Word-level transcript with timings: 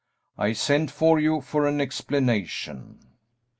I 0.35 0.53
sent 0.53 0.89
for 0.89 1.19
you 1.19 1.41
for 1.41 1.67
an 1.67 1.79
explanation." 1.79 3.05